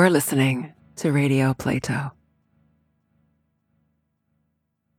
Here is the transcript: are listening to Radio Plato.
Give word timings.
are 0.00 0.08
listening 0.08 0.72
to 0.96 1.12
Radio 1.12 1.52
Plato. 1.52 2.19